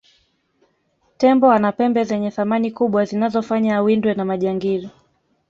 tembo 1.17 1.51
ana 1.51 1.71
pembe 1.71 2.03
zenye 2.03 2.31
thamani 2.31 2.71
kubwa 2.71 3.05
zinazofanya 3.05 3.77
awindwe 3.77 4.13
na 4.13 4.25
majangili 4.25 4.89